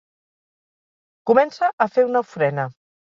Comença 1.33 1.69
a 1.85 1.89
fer 1.97 2.07
una 2.09 2.23
ofrena. 2.29 2.67